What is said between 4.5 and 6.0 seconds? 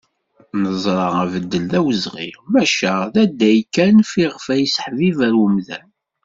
ad yesseḥibiber umdan.